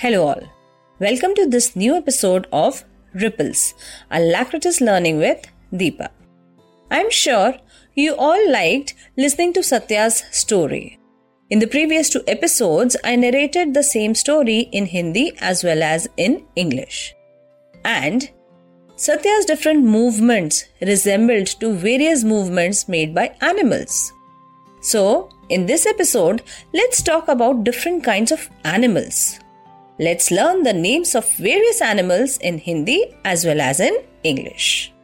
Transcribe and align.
Hello, 0.00 0.28
all. 0.28 0.42
Welcome 0.98 1.34
to 1.34 1.46
this 1.46 1.76
new 1.76 1.94
episode 1.94 2.46
of 2.54 2.84
Ripples, 3.12 3.74
Alacritus 4.10 4.80
Learning 4.80 5.18
with 5.18 5.42
Deepa. 5.74 6.08
I'm 6.90 7.10
sure 7.10 7.56
you 7.94 8.14
all 8.16 8.50
liked 8.50 8.94
listening 9.18 9.52
to 9.52 9.62
Satya's 9.62 10.24
story. 10.30 10.98
In 11.50 11.58
the 11.58 11.66
previous 11.66 12.08
two 12.08 12.22
episodes, 12.26 12.96
I 13.04 13.14
narrated 13.16 13.74
the 13.74 13.82
same 13.82 14.14
story 14.14 14.70
in 14.72 14.86
Hindi 14.86 15.36
as 15.38 15.62
well 15.62 15.82
as 15.82 16.08
in 16.16 16.46
English. 16.56 17.14
And 17.84 18.30
Satya's 18.96 19.44
different 19.44 19.84
movements 19.84 20.64
resembled 20.80 21.48
to 21.60 21.74
various 21.74 22.24
movements 22.24 22.88
made 22.88 23.14
by 23.14 23.36
animals. 23.42 24.10
So, 24.80 25.28
in 25.50 25.66
this 25.66 25.84
episode, 25.84 26.42
let's 26.72 27.02
talk 27.02 27.28
about 27.28 27.64
different 27.64 28.02
kinds 28.02 28.32
of 28.32 28.48
animals. 28.64 29.38
Let's 30.04 30.30
learn 30.30 30.62
the 30.62 30.72
names 30.72 31.14
of 31.14 31.30
various 31.36 31.82
animals 31.82 32.38
in 32.38 32.56
Hindi 32.56 32.98
as 33.22 33.44
well 33.44 33.60
as 33.60 33.80
in 33.80 33.94
English. 34.22 34.94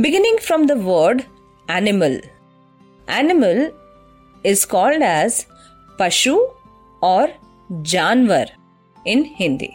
Beginning 0.00 0.36
from 0.38 0.68
the 0.68 0.76
word 0.76 1.26
animal. 1.68 2.20
Animal 3.08 3.72
is 4.44 4.64
called 4.64 5.02
as 5.02 5.46
pashu 5.98 6.36
or 7.02 7.28
Janwar 7.90 8.46
in 9.04 9.24
Hindi. 9.24 9.72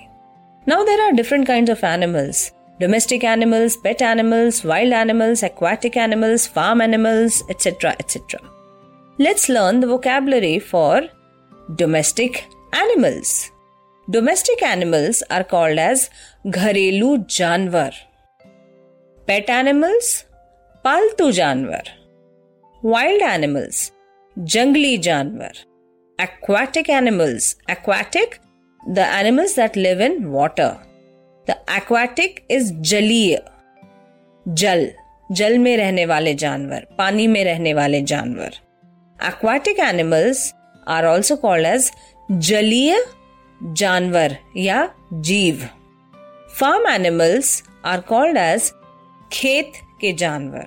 Now 0.65 0.85
there 0.85 1.01
are 1.05 1.11
different 1.11 1.47
kinds 1.47 1.69
of 1.69 1.83
animals. 1.83 2.53
Domestic 2.79 3.25
animals, 3.25 3.75
pet 3.75 4.01
animals, 4.01 4.63
wild 4.63 4.93
animals, 4.93 5.43
aquatic 5.43 5.97
animals, 5.97 6.47
farm 6.47 6.79
animals, 6.79 7.43
etc. 7.49 7.93
etc. 7.99 8.39
Let's 9.17 9.49
learn 9.49 9.81
the 9.81 9.87
vocabulary 9.87 10.59
for 10.59 11.01
domestic 11.75 12.45
animals. 12.71 13.51
Domestic 14.08 14.62
animals 14.62 15.22
are 15.30 15.44
called 15.44 15.78
as 15.78 16.08
घरेलू 16.46 17.16
जानवर 17.30 17.90
Pet 19.28 19.50
animals 19.56 20.08
पालतू 20.84 21.30
जानवर 21.38 21.90
Wild 22.82 23.22
animals 23.22 23.90
जंगली 24.36 24.96
जानवर 25.08 25.64
Aquatic 26.18 26.88
animals 26.90 27.54
aquatic 27.74 28.40
the 28.96 29.06
animals 29.20 29.54
that 29.54 29.76
live 29.76 30.00
in 30.00 30.32
water 30.32 30.70
the 31.46 31.56
aquatic 31.76 32.42
is 32.56 32.72
जलीय 32.90 33.38
जल 34.46 34.90
जल 35.32 35.58
में 35.58 35.76
रहने 35.76 36.04
वाले 36.06 36.34
जानवर 36.44 36.86
पानी 36.98 37.26
में 37.26 37.42
रहने 37.44 37.74
वाले 37.74 38.00
जानवर 38.12 38.58
aquatic 39.30 39.80
animals 39.86 40.44
are 40.96 41.06
also 41.06 41.36
called 41.46 41.72
as 41.74 41.90
जलीय 42.48 43.00
जानवर 43.63 44.35
या 44.57 44.87
जीव। 45.13 45.67
Farm 46.59 46.87
animals 46.87 47.61
are 47.85 47.99
called 47.99 48.37
as 48.37 48.71
खेत 49.31 49.71
के 50.01 50.11
जानवर। 50.13 50.65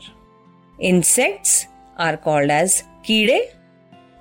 इंसेक्ट्स 0.78 1.66
आर 2.00 2.16
कॉल्ड 2.16 2.50
एज 2.50 2.82
कीड़े। 3.06 3.40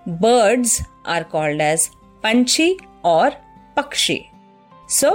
बर्ड्स 0.10 0.82
आर 1.08 1.24
कॉल्ड 1.24 1.62
एज 1.62 1.88
पंछी 2.24 2.78
और 3.06 3.32
पक्षी। 3.78 4.20
So 4.90 5.12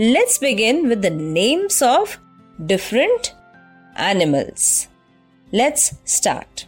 let's 0.00 0.40
begin 0.40 0.86
with 0.86 0.98
the 0.98 1.12
names 1.12 1.82
of 1.82 2.16
different 2.60 3.26
animals 4.00 4.88
let's 5.52 5.90
start 6.06 6.66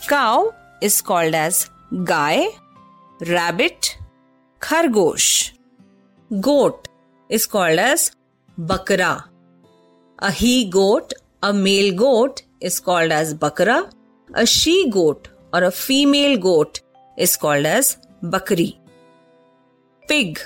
cow 0.00 0.50
is 0.82 1.02
called 1.02 1.34
as 1.34 1.66
guy 1.94 2.46
rabbit 3.20 3.86
Khargosh. 4.66 5.52
Goat 6.40 6.88
is 7.28 7.46
called 7.46 7.78
as 7.78 8.10
Bakra. 8.58 9.22
A 10.18 10.30
he 10.32 10.68
goat, 10.68 11.12
a 11.40 11.52
male 11.52 11.94
goat 11.94 12.42
is 12.60 12.80
called 12.80 13.12
as 13.12 13.32
Bakra. 13.32 13.88
A 14.34 14.44
she 14.44 14.90
goat 14.90 15.28
or 15.54 15.62
a 15.62 15.70
female 15.70 16.36
goat 16.36 16.80
is 17.16 17.36
called 17.36 17.64
as 17.64 17.96
Bakri. 18.24 18.76
Pig, 20.08 20.40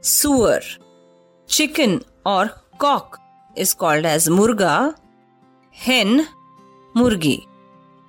Suar. 0.00 0.62
Chicken 1.46 2.00
or 2.24 2.50
cock 2.78 3.18
is 3.54 3.74
called 3.74 4.06
as 4.06 4.28
Murga. 4.28 4.94
Hen, 5.72 6.26
Murgi. 6.96 7.46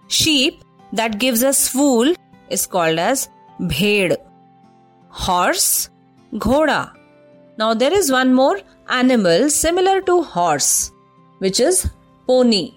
Sheep 0.07 0.63
that 0.93 1.19
gives 1.19 1.43
us 1.43 1.75
wool 1.75 2.13
is 2.49 2.65
called 2.65 2.97
as 2.97 3.27
Bhed 3.59 4.15
horse, 5.13 5.89
ghoda. 6.33 6.91
Now 7.57 7.73
there 7.73 7.93
is 7.93 8.11
one 8.11 8.33
more 8.33 8.59
animal 8.89 9.49
similar 9.49 10.01
to 10.01 10.23
horse, 10.23 10.91
which 11.39 11.59
is 11.59 11.87
pony. 12.27 12.71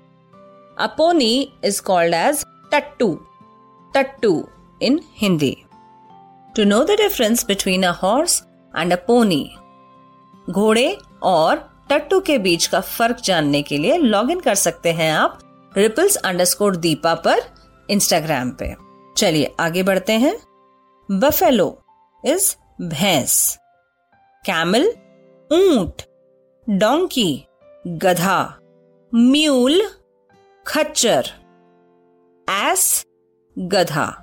A 0.78 0.88
pony 0.88 1.52
is 1.62 1.80
called 1.80 2.12
as 2.12 2.44
tattu. 2.70 3.20
Tattu 3.94 4.48
in 4.80 5.00
Hindi. 5.14 5.66
To 6.54 6.64
know 6.64 6.84
the 6.84 6.96
difference 6.96 7.42
between 7.42 7.84
a 7.84 7.92
horse 7.92 8.42
and 8.74 8.92
a 8.92 8.96
pony, 8.96 9.44
घोड़े 10.50 10.98
और 11.22 11.56
टट्टू 11.90 12.20
के 12.20 12.36
बीच 12.38 12.66
का 12.66 12.80
फ़र्क 12.80 13.20
जानने 13.24 13.62
के 13.62 13.78
लिए 13.78 13.96
log 13.98 14.30
in 14.30 14.40
कर 14.40 14.54
सकते 14.54 14.92
हैं 14.92 15.10
आप 15.12 15.38
रिपल्स 15.76 16.16
अंडरस्कोर 16.16 16.76
दीपा 16.76 17.14
पर 17.26 17.40
इंस्टाग्राम 17.90 18.50
पे 18.60 18.74
चलिए 19.16 19.54
आगे 19.60 19.82
बढ़ते 19.82 20.12
हैं 20.24 20.36
बफेलो 21.08 21.68
इज़ 22.24 22.54
भैंस। 22.82 23.58
कैमल 24.44 24.86
ऊँट। 25.50 26.02
डोंकी 26.70 27.46
गधा। 27.86 28.58
म्यूल 29.14 29.82
खच्चर। 30.66 31.26
एस 32.50 33.04
गधा। 33.58 34.22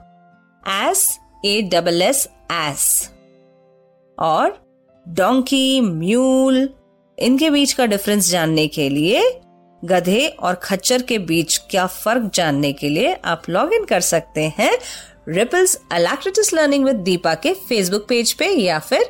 Ass 0.67 1.19
A 1.45 1.61
double 1.61 2.01
S 2.01 2.27
ass 2.51 3.11
और 4.19 4.57
डोंकी 5.07 5.81
म्यूल 5.81 6.69
इनके 7.19 7.49
बीच 7.49 7.73
का 7.73 7.85
डिफरेंस 7.85 8.29
जानने 8.29 8.67
के 8.67 8.89
लिए 8.89 9.42
गधे 9.83 10.27
और 10.27 10.55
खच्चर 10.55 11.01
के 11.01 11.17
बीच 11.19 11.57
क्या 11.69 11.85
फ़र्क 11.87 12.29
जानने 12.33 12.71
के 12.73 12.89
लिए 12.89 13.13
आप 13.25 13.49
लॉग 13.49 13.73
इन 13.73 13.85
कर 13.85 14.01
सकते 14.01 14.47
हैं 14.57 14.71
रिपल्स 15.27 15.79
अलाक्रिटिस 15.91 16.53
लर्निंग 16.53 16.85
विद 16.85 16.95
दीपा 16.95 17.33
के 17.35 17.53
फेसबुक 17.69 18.05
पेज 18.09 18.33
पे 18.33 18.47
या 18.47 18.79
फिर 18.79 19.09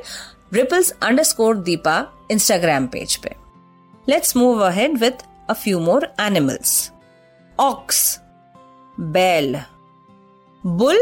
Ripples 0.54 0.90
underscore 1.22 1.56
Deepa 1.56 1.96
Instagram 2.30 2.86
page 2.86 3.16
पे। 3.16 3.34
Let's 4.08 4.36
move 4.36 4.64
ahead 4.66 4.98
with 4.98 5.24
a 5.50 5.52
few 5.52 5.80
more 5.80 6.08
animals 6.20 6.90
ox 7.58 8.02
बैल 8.98 9.56
बुल 10.64 11.00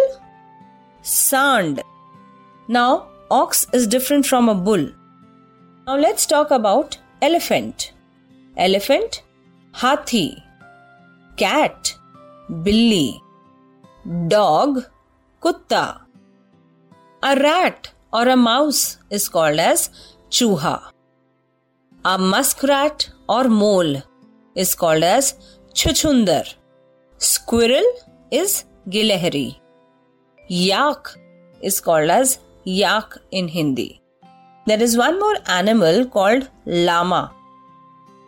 सांड 1.04 1.81
now 2.69 2.99
ox 3.33 3.66
is 3.75 3.89
different 3.89 4.25
from 4.27 4.50
a 4.50 4.54
bull 4.65 4.93
now 5.87 5.97
let's 5.97 6.28
talk 6.28 6.53
about 6.53 6.94
elephant 7.22 7.91
elephant 8.59 9.16
हाथी, 9.75 10.27
cat, 11.38 11.88
बिल्ली, 12.65 13.19
dog, 14.06 14.83
कुत्ता, 15.43 15.83
a 17.22 17.33
rat 17.33 17.88
और 18.15 18.28
a 18.28 18.34
mouse 18.34 18.99
is 19.12 19.28
called 19.31 19.60
as 19.60 19.88
चूहा। 20.33 20.75
A 22.06 22.16
muskrat 22.21 23.05
और 23.31 23.49
mole 23.49 24.00
is 24.56 24.77
called 24.77 25.05
as 25.05 25.34
छुछुंदर। 25.77 26.54
Squirrel 27.21 27.93
is 28.33 28.62
गिलहरी। 28.89 29.49
Yak 30.50 31.15
is 31.65 31.83
called 31.83 32.10
as 32.10 32.39
yak 32.66 33.19
in 33.33 33.48
Hindi. 33.48 33.91
There 34.66 34.83
is 34.83 34.98
one 34.98 35.19
more 35.19 35.42
animal 35.51 36.04
called 36.04 36.45
llama 36.69 37.28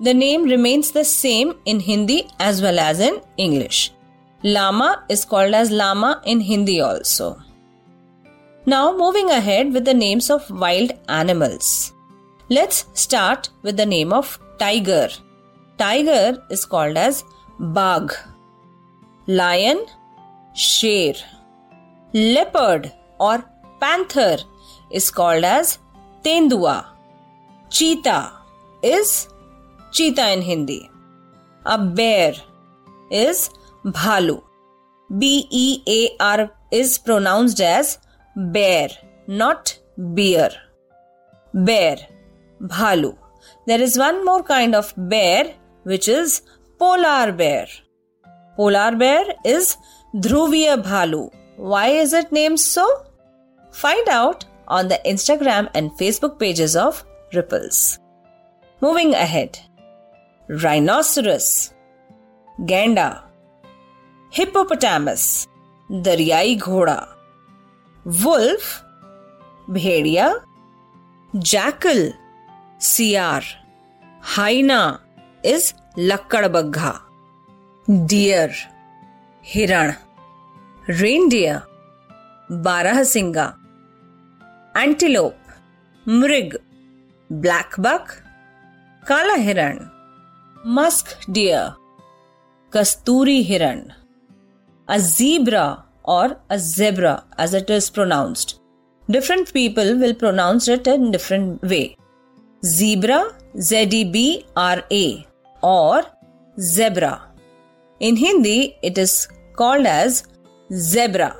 The 0.06 0.12
name 0.12 0.42
remains 0.44 0.90
the 0.90 1.02
same 1.02 1.54
in 1.64 1.80
Hindi 1.80 2.28
as 2.38 2.60
well 2.60 2.78
as 2.78 3.00
in 3.00 3.22
English. 3.38 3.90
Lama 4.42 5.02
is 5.08 5.24
called 5.24 5.54
as 5.54 5.70
Lama 5.70 6.20
in 6.26 6.40
Hindi 6.40 6.82
also. 6.82 7.38
Now, 8.66 8.94
moving 8.94 9.30
ahead 9.30 9.72
with 9.72 9.86
the 9.86 9.94
names 9.94 10.28
of 10.28 10.50
wild 10.50 10.92
animals. 11.08 11.94
Let's 12.50 12.84
start 12.92 13.48
with 13.62 13.78
the 13.78 13.86
name 13.86 14.12
of 14.12 14.38
tiger. 14.58 15.08
Tiger 15.78 16.36
is 16.50 16.66
called 16.66 16.98
as 16.98 17.24
bag. 17.58 18.12
Lion, 19.26 19.86
sher. 20.54 21.14
Leopard 22.12 22.92
or 23.18 23.42
panther 23.80 24.36
is 24.90 25.10
called 25.10 25.44
as 25.44 25.78
tendua. 26.22 26.88
Cheetah 27.70 28.32
is 28.82 29.28
cheetah 29.94 30.32
in 30.34 30.42
Hindi. 30.42 30.90
A 31.64 31.78
bear 32.00 32.34
is 33.10 33.48
Bhalu. 33.84 34.42
B 35.18 35.46
E 35.50 35.66
A 35.86 36.00
R 36.20 36.50
is 36.70 36.98
pronounced 36.98 37.60
as 37.60 37.98
bear, 38.36 38.88
not 39.26 39.78
beer. 40.18 40.50
bear, 41.54 41.96
bhalu. 42.60 43.16
There 43.66 43.80
is 43.80 43.96
one 43.96 44.24
more 44.24 44.42
kind 44.42 44.74
of 44.74 44.92
bear 44.96 45.54
which 45.84 46.08
is 46.08 46.42
polar 46.78 47.32
bear. 47.32 47.66
Polar 48.56 48.96
bear 48.96 49.24
is 49.44 49.76
Dhruviya 50.16 50.82
Bhalu. 50.82 51.30
Why 51.56 51.88
is 51.88 52.12
it 52.12 52.32
named 52.32 52.60
so? 52.60 52.86
Find 53.70 54.08
out 54.08 54.44
on 54.68 54.88
the 54.88 55.00
Instagram 55.06 55.68
and 55.74 55.90
Facebook 55.92 56.38
pages 56.38 56.74
of 56.76 57.04
Ripples. 57.32 57.98
Moving 58.80 59.14
ahead. 59.14 59.58
Rhinoceros 60.50 61.46
गेंडा 62.68 63.08
hippopotamus 64.32 65.22
दरियाई 65.90 66.54
घोड़ा 66.56 66.96
wolf 68.06 69.70
भेड़िया 69.74 70.26
jackal 71.34 72.00
सियार 72.88 73.44
hyena 74.34 74.80
is 75.44 75.72
लक्कड़बग्घा 75.98 76.92
deer 77.88 78.52
हिरण 79.44 79.92
reindeer 81.00 81.58
बारहसिंगा 82.68 83.46
antelope 84.76 86.08
मृग 86.08 86.58
black 87.30 87.80
buck 87.80 88.14
काला 89.02 89.34
हिरण। 89.48 89.78
Musk 90.64 91.16
deer, 91.30 91.74
kasturi 92.70 93.46
hiran, 93.46 93.90
a 94.88 94.98
zebra 94.98 95.84
or 96.04 96.36
a 96.50 96.58
zebra 96.58 97.24
as 97.38 97.54
it 97.54 97.70
is 97.70 97.90
pronounced 97.90 98.60
different 99.10 99.52
people 99.52 99.98
will 99.98 100.14
pronounce 100.14 100.66
it 100.68 100.86
in 100.86 101.10
different 101.10 101.62
way. 101.62 101.96
Zebra, 102.64 103.36
Z-E-B-R-A 103.60 105.26
or 105.62 106.02
zebra. 106.58 107.22
In 108.00 108.16
Hindi, 108.16 108.76
it 108.82 108.96
is 108.96 109.28
called 109.56 109.86
as 109.86 110.24
zebra. 110.72 111.36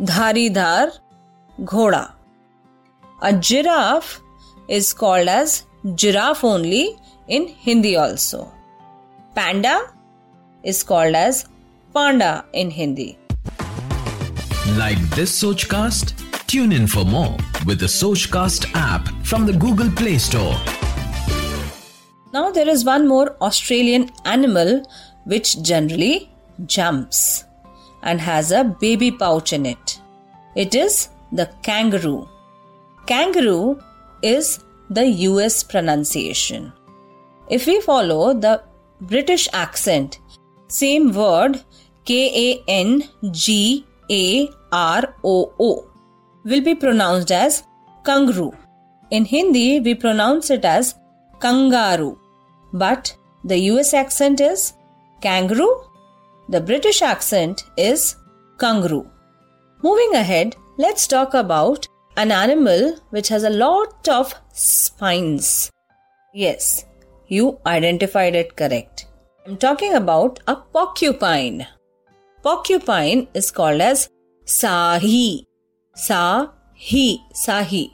Dharidhar 0.00 0.92
ghoda. 1.60 2.12
A 3.22 3.32
giraffe 3.32 4.20
is 4.68 4.92
called 4.92 5.28
as 5.28 5.64
giraffe 5.96 6.44
only 6.44 6.96
in 7.28 7.48
Hindi 7.48 7.96
also. 7.96 8.52
Panda 9.34 9.92
is 10.62 10.82
called 10.82 11.14
as 11.14 11.46
panda 11.94 12.44
in 12.52 12.70
Hindi. 12.70 13.18
Like 14.76 14.98
this 15.10 15.42
Sochcast? 15.42 16.18
Tune 16.46 16.72
in 16.72 16.86
for 16.86 17.04
more 17.04 17.36
with 17.66 17.80
the 17.80 17.86
Sochcast 17.86 18.70
app 18.74 19.08
from 19.24 19.46
the 19.46 19.52
Google 19.52 19.90
Play 19.90 20.18
Store. 20.18 20.56
Now 22.32 22.50
there 22.50 22.68
is 22.68 22.84
one 22.84 23.06
more 23.06 23.36
Australian 23.40 24.10
animal 24.24 24.84
which 25.24 25.62
generally 25.62 26.30
jumps 26.66 27.44
and 28.02 28.20
has 28.20 28.50
a 28.50 28.64
baby 28.64 29.10
pouch 29.10 29.52
in 29.52 29.66
it. 29.66 30.00
It 30.56 30.74
is 30.74 31.08
the 31.30 31.50
kangaroo. 31.62 32.28
Kangaroo 33.06 33.80
is 34.22 34.60
the 34.90 35.06
US 35.06 35.62
pronunciation. 35.62 36.72
If 37.48 37.66
we 37.66 37.80
follow 37.80 38.34
the 38.34 38.62
British 39.00 39.48
accent, 39.52 40.20
same 40.68 41.12
word 41.12 41.62
K 42.04 42.14
A 42.44 42.64
N 42.68 43.02
G 43.30 43.84
A 44.10 44.48
R 44.72 45.14
O 45.24 45.52
O 45.58 45.86
will 46.44 46.60
be 46.60 46.74
pronounced 46.74 47.30
as 47.30 47.64
kangaroo. 48.04 48.52
In 49.10 49.24
Hindi, 49.24 49.80
we 49.80 49.94
pronounce 49.94 50.50
it 50.50 50.64
as 50.64 50.94
kangaroo. 51.40 52.18
But 52.72 53.16
the 53.44 53.58
US 53.70 53.92
accent 53.92 54.40
is 54.40 54.72
kangaroo. 55.20 55.84
The 56.48 56.60
British 56.60 57.02
accent 57.02 57.64
is 57.76 58.16
kangaroo. 58.58 59.08
Moving 59.82 60.14
ahead, 60.14 60.56
let's 60.78 61.06
talk 61.06 61.34
about 61.34 61.86
an 62.16 62.30
animal 62.30 62.96
which 63.10 63.28
has 63.28 63.44
a 63.44 63.50
lot 63.50 64.08
of 64.08 64.34
spines. 64.52 65.70
Yes, 66.34 66.84
you 67.36 67.58
identified 67.66 68.34
it 68.34 68.56
correct. 68.56 69.06
I'm 69.46 69.56
talking 69.56 69.94
about 69.94 70.40
a 70.46 70.56
porcupine. 70.56 71.66
Porcupine 72.42 73.28
is 73.34 73.50
called 73.50 73.80
as 73.80 74.08
sahi 74.46 75.46
Sahi, 75.96 77.18
Sahi. 77.34 77.90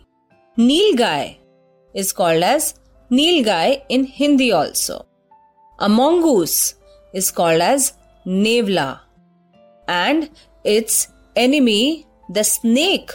Nilgai 0.57 1.39
is 1.95 2.13
called 2.13 2.43
as 2.45 2.75
Nilgai 3.11 3.83
in 3.89 4.05
Hindi 4.05 4.53
also. 4.53 5.05
A 5.81 5.89
mongoose 5.89 6.77
is 7.13 7.33
called 7.33 7.61
as 7.61 7.95
Nevla. 8.25 9.01
And 9.89 10.31
its 10.63 11.09
enemy, 11.35 12.07
the 12.31 12.45
snake, 12.45 13.11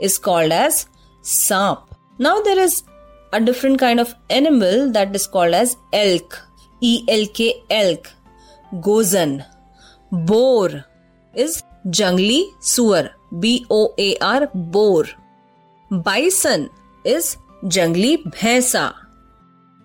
is 0.00 0.18
called 0.18 0.52
as 0.52 0.86
Samp. 1.22 1.80
Now 2.20 2.40
there 2.40 2.58
is 2.60 2.84
a 3.32 3.40
different 3.40 3.78
kind 3.78 4.00
of 4.00 4.14
animal 4.30 4.90
that 4.92 5.14
is 5.14 5.26
called 5.26 5.54
as 5.54 5.76
elk. 5.92 6.40
E 6.80 7.04
L 7.08 7.26
K 7.34 7.62
elk. 7.70 8.08
Gozan. 8.74 9.44
Boar 10.12 10.84
is 11.34 11.62
jungly 11.88 12.44
suar. 12.60 13.10
B 13.40 13.66
O 13.70 13.94
A 13.98 14.16
R 14.18 14.48
boar. 14.54 15.04
Bison 15.90 16.70
is 17.04 17.36
jungli 17.64 18.22
bhesa. 18.24 18.94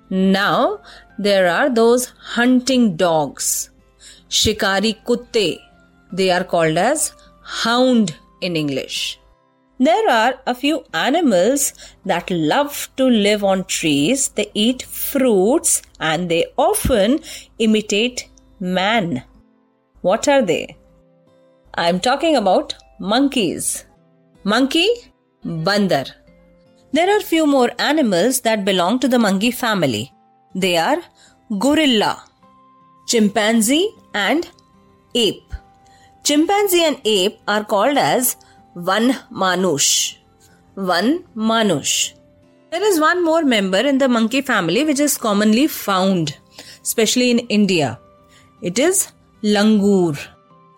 Now 0.10 0.80
there 1.18 1.50
are 1.50 1.70
those 1.70 2.12
hunting 2.36 2.96
dogs. 2.96 3.70
Shikari 4.30 4.96
kutte. 5.06 5.60
They 6.12 6.30
are 6.30 6.44
called 6.44 6.78
as 6.78 7.14
hound 7.42 8.16
in 8.42 8.56
English. 8.56 9.20
There 9.86 10.10
are 10.10 10.36
a 10.48 10.56
few 10.56 10.86
animals 10.94 11.74
that 12.06 12.30
love 12.32 12.90
to 12.96 13.06
live 13.06 13.44
on 13.44 13.66
trees. 13.66 14.30
They 14.30 14.50
eat 14.54 14.84
fruits 14.84 15.82
and 16.00 16.30
they 16.32 16.46
often 16.58 17.20
imitate 17.60 18.30
man. 18.62 19.24
What 20.00 20.30
are 20.30 20.42
they? 20.42 20.78
I'm 21.74 22.00
talking 22.00 22.38
about 22.38 22.76
monkeys. 23.00 23.84
Monkey, 24.46 24.88
bandar. 25.44 26.06
There 26.94 27.10
are 27.18 27.20
few 27.20 27.46
more 27.46 27.72
animals 27.78 28.42
that 28.42 28.64
belong 28.64 29.00
to 29.00 29.10
the 29.10 29.20
monkey 29.20 29.52
family. 29.52 30.14
They 30.56 30.78
are 30.78 31.02
gorilla, 31.60 32.24
chimpanzee 33.08 33.90
and 34.14 34.50
ape. 35.14 35.54
Chimpanzee 36.24 36.86
and 36.86 37.02
ape 37.04 37.40
are 37.50 37.66
called 37.66 37.98
as 37.98 38.38
one 38.74 39.12
manush. 39.32 40.16
One 40.76 41.26
manush. 41.36 42.14
There 42.72 42.84
is 42.84 43.00
one 43.00 43.24
more 43.24 43.44
member 43.44 43.78
in 43.78 43.98
the 43.98 44.08
monkey 44.08 44.42
family 44.42 44.84
which 44.84 45.00
is 45.00 45.18
commonly 45.18 45.68
found, 45.68 46.38
especially 46.82 47.32
in 47.32 47.40
India. 47.40 48.00
It 48.62 48.80
is 48.80 49.12
langur. 49.44 50.18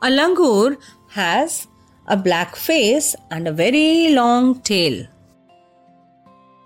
A 0.02 0.08
langur 0.08 0.78
has 1.10 1.68
a 2.08 2.18
black 2.18 2.56
face, 2.56 3.16
and 3.32 3.48
a 3.48 3.52
very 3.52 4.14
long 4.14 4.62
tail. 4.62 5.06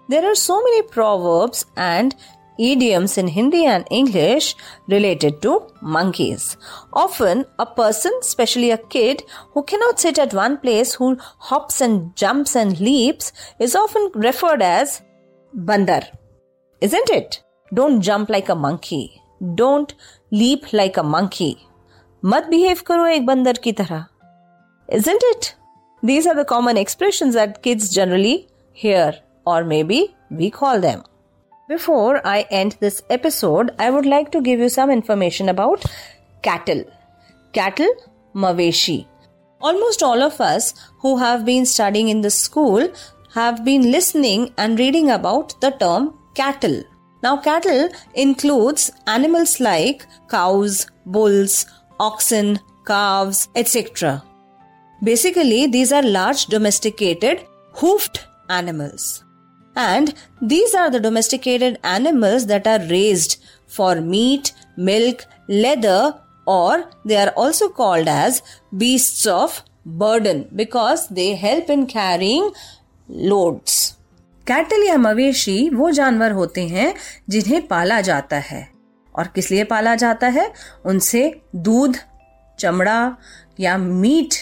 There 0.09 0.25
are 0.25 0.35
so 0.35 0.61
many 0.61 0.81
proverbs 0.83 1.65
and 1.77 2.15
idioms 2.58 3.18
in 3.18 3.26
Hindi 3.28 3.64
and 3.66 3.86
English 3.90 4.54
related 4.88 5.42
to 5.42 5.66
monkeys. 5.80 6.56
Often, 6.92 7.46
a 7.58 7.66
person, 7.66 8.12
especially 8.20 8.70
a 8.70 8.78
kid, 8.78 9.22
who 9.52 9.62
cannot 9.64 9.98
sit 9.98 10.18
at 10.18 10.34
one 10.34 10.58
place, 10.58 10.94
who 10.94 11.16
hops 11.38 11.80
and 11.80 12.14
jumps 12.16 12.54
and 12.54 12.78
leaps, 12.80 13.32
is 13.58 13.74
often 13.74 14.10
referred 14.14 14.62
as 14.62 15.02
bandar. 15.52 16.02
Isn't 16.80 17.10
it? 17.10 17.42
Don't 17.72 18.00
jump 18.00 18.28
like 18.28 18.48
a 18.48 18.54
monkey. 18.54 19.20
Don't 19.54 19.94
leap 20.30 20.72
like 20.72 20.96
a 20.96 21.02
monkey. 21.02 21.56
मत 22.24 22.46
behave 22.50 22.80
करो 22.86 23.06
एक 23.06 23.26
बंदर 23.26 23.58
की 23.64 23.72
तरह 23.78 24.04
isn't 24.92 25.24
it? 25.24 25.54
These 26.02 26.26
are 26.26 26.34
the 26.34 26.44
common 26.44 26.76
expressions 26.76 27.34
that 27.34 27.62
kids 27.62 27.88
generally 27.94 28.48
hear, 28.72 29.14
or 29.46 29.64
maybe 29.64 30.14
we 30.30 30.50
call 30.50 30.80
them. 30.80 31.02
Before 31.69 32.19
I 32.25 32.47
end 32.49 32.77
this 32.79 33.03
episode, 33.11 33.69
I 33.77 33.91
would 33.91 34.07
like 34.07 34.31
to 34.31 34.41
give 34.41 34.59
you 34.59 34.69
some 34.69 34.89
information 34.89 35.49
about 35.49 35.85
cattle. 36.41 36.83
Cattle, 37.53 37.93
Maveshi. 38.33 39.05
Almost 39.61 40.01
all 40.01 40.23
of 40.23 40.41
us 40.41 40.73
who 41.01 41.17
have 41.17 41.45
been 41.45 41.67
studying 41.67 42.09
in 42.09 42.21
the 42.21 42.31
school 42.31 42.91
have 43.35 43.63
been 43.63 43.91
listening 43.91 44.51
and 44.57 44.79
reading 44.79 45.11
about 45.11 45.61
the 45.61 45.69
term 45.69 46.17
cattle. 46.33 46.81
Now, 47.21 47.37
cattle 47.37 47.89
includes 48.15 48.89
animals 49.05 49.59
like 49.59 50.07
cows, 50.27 50.87
bulls, 51.05 51.67
oxen, 51.99 52.59
calves, 52.87 53.47
etc. 53.55 54.23
Basically, 55.03 55.67
these 55.67 55.91
are 55.91 56.01
large 56.01 56.47
domesticated 56.47 57.45
hoofed 57.73 58.25
animals. 58.49 59.23
And 59.75 60.13
these 60.41 60.73
are 60.75 60.89
the 60.89 60.99
domesticated 60.99 61.79
animals 61.83 62.47
that 62.47 62.67
are 62.67 62.79
raised 62.79 63.41
for 63.67 64.01
meat, 64.01 64.53
milk, 64.77 65.25
leather, 65.47 66.15
or 66.45 66.85
they 67.05 67.17
are 67.17 67.33
also 67.37 67.69
called 67.69 68.07
as 68.07 68.41
beasts 68.77 69.25
of 69.27 69.63
burden 69.85 70.47
because 70.55 71.07
they 71.09 71.35
help 71.35 71.69
in 71.69 71.87
carrying 71.87 72.51
loads. 73.09 73.95
Cattle 74.47 74.83
या 74.87 74.97
मवेशी 74.97 75.69
वो 75.69 75.89
जानवर 75.91 76.31
होते 76.31 76.67
हैं 76.67 76.93
जिन्हें 77.29 77.67
पाला 77.67 77.99
जाता 78.01 78.37
है 78.45 78.61
और 79.15 79.27
किस 79.35 79.51
लिए 79.51 79.63
पाला 79.63 79.95
जाता 79.95 80.27
है 80.27 80.53
उनसे 80.85 81.21
दूध 81.55 81.97
चमड़ा 82.59 83.15
या 83.59 83.77
मीट 83.77 84.33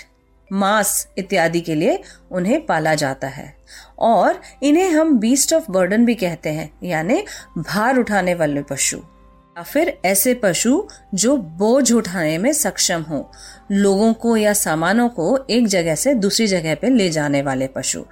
मांस 0.52 1.08
इत्यादि 1.18 1.62
के 1.62 1.76
लिए 1.76 2.02
उन्हें 2.32 2.66
पाला 2.66 2.96
जाता 2.96 3.28
है। 3.28 3.56
और 4.00 4.42
इन्हें 4.64 4.92
हम 4.92 5.18
बीस्ट 5.20 5.54
ऑफ़ 5.54 5.72
बर्डन 5.72 6.06
भी 6.06 6.16
कहते 6.16 6.50
हैं, 6.50 6.72
यानी 6.84 7.24
भार 7.58 7.98
उठाने 7.98 8.34
वाले 8.36 8.62
पशु। 8.62 8.98
या 8.98 9.64
फिर 9.64 9.98
ऐसे 10.06 10.34
पशु 10.34 10.88
जो 11.14 11.38
बोझ 11.38 11.92
उठाने 11.92 12.38
में 12.38 12.52
सक्षम 12.54 13.02
हो, 13.02 13.32
लोगों 13.72 14.14
को 14.14 14.38
या 14.38 14.54
सामानों 14.54 15.10
को 15.10 15.38
एक 15.50 15.68
जगह 15.68 15.96
से 15.96 16.14
दूसरी 16.14 16.48
जगह 16.48 16.76
पे 16.76 16.90
ले 16.90 17.10
जाने 17.10 17.42
वाले 17.42 17.68
पशु। 17.68 18.04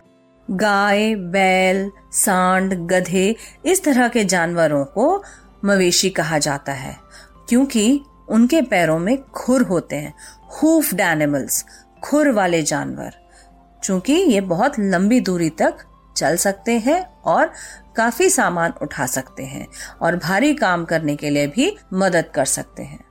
गाय, 0.51 1.15
बैल, 1.15 1.89
सांड, 2.13 2.73
गधे, 2.87 3.35
इस 3.65 3.83
तरह 3.83 4.07
के 4.07 4.25
जानवरों 4.25 4.85
को 4.85 5.23
मवेशी 5.65 6.09
कहा 6.09 6.37
जाता 6.37 6.73
है, 6.73 6.95
क्योंकि 7.49 8.01
उनके 8.29 8.61
पैरों 8.61 8.99
में 8.99 9.17
खुर 9.23 9.61
होते 9.61 9.95
हैं 9.95 10.13
हूफ्ड 10.55 10.99
एनिमल्स 10.99 11.65
खुर 12.05 12.29
वाले 12.31 12.61
जानवर, 12.61 13.13
चूँकि 13.83 14.13
ये 14.13 14.41
बहुत 14.41 14.73
लंबी 14.79 15.19
दूरी 15.19 15.49
तक 15.49 15.77
चल 16.17 16.35
सकते 16.35 16.71
हैं 16.79 17.01
और 17.21 17.51
काफ़ी 17.95 18.29
सामान 18.29 18.73
उठा 18.81 19.05
सकते 19.05 19.43
हैं 19.43 19.67
और 20.01 20.15
भारी 20.15 20.53
काम 20.53 20.85
करने 20.85 21.15
के 21.15 21.29
लिए 21.29 21.47
भी 21.47 21.77
मदद 21.93 22.25
कर 22.35 22.45
सकते 22.45 22.83
हैं। 22.83 23.03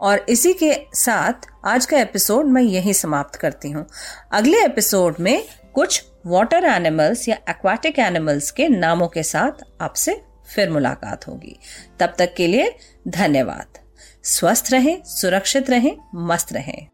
और 0.00 0.24
इसी 0.28 0.52
के 0.52 0.86
साथ 0.94 1.32
आज 1.64 1.86
का 1.86 1.98
एपिसोड 1.98 2.46
मैं 2.46 2.62
यही 2.62 2.94
समाप्त 2.94 3.36
करती 3.36 3.70
हूँ। 3.70 3.86
अगले 4.32 4.64
एपिसोड 4.64 5.16
में 5.20 5.42
कुछ 5.74 6.04
वाटर 6.26 6.64
एनिमल्स 6.64 7.28
या 7.28 7.36
एक्वाटिक 7.48 7.98
एनिमल्स 7.98 8.50
के 8.50 8.68
नामों 8.68 9.08
के 9.08 9.22
साथ 9.22 9.64
आपसे 9.80 10.22
फिर 10.54 10.70
मुलाकात 10.70 11.28
होगी। 11.28 11.58
तब 12.00 12.14
तक 12.18 12.34
के 12.36 12.46
लिए 12.46 12.74
धन्यवाद। 13.08 13.78
स्वस्थ 14.24 14.72
रहें, 14.72 15.02
सुरक्षित 15.04 15.70
रहें, 15.70 15.96
मस्त 16.14 16.52
रहें। 16.52 16.88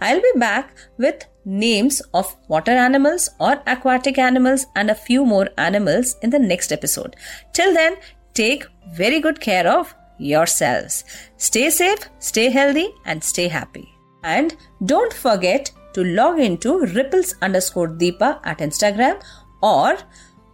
I'll 0.00 0.20
be 0.20 0.32
back 0.36 0.74
with 0.98 1.26
names 1.44 2.00
of 2.12 2.34
water 2.48 2.72
animals 2.72 3.30
or 3.38 3.62
aquatic 3.66 4.18
animals 4.18 4.66
and 4.74 4.90
a 4.90 4.94
few 4.94 5.24
more 5.24 5.48
animals 5.58 6.16
in 6.22 6.30
the 6.30 6.38
next 6.38 6.72
episode. 6.72 7.16
Till 7.52 7.72
then, 7.72 7.96
take 8.34 8.64
very 8.92 9.20
good 9.20 9.40
care 9.40 9.66
of 9.66 9.94
yourselves. 10.18 11.04
Stay 11.36 11.70
safe, 11.70 12.08
stay 12.18 12.50
healthy, 12.50 12.88
and 13.04 13.22
stay 13.22 13.48
happy. 13.48 13.88
And 14.22 14.56
don't 14.84 15.12
forget 15.12 15.70
to 15.94 16.04
log 16.04 16.40
into 16.40 16.80
ripples 16.80 17.34
underscore 17.42 17.88
Deepa 17.88 18.40
at 18.44 18.58
Instagram 18.58 19.22
or 19.62 19.96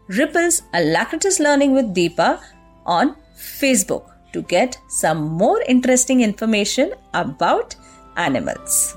ripples 0.08 0.62
alacritus 0.74 1.40
learning 1.40 1.72
with 1.72 1.94
Deepa 1.94 2.40
on 2.84 3.16
Facebook 3.36 4.10
to 4.32 4.42
get 4.42 4.78
some 4.88 5.18
more 5.18 5.60
interesting 5.62 6.20
information 6.20 6.92
about 7.14 7.74
animals. 8.16 8.96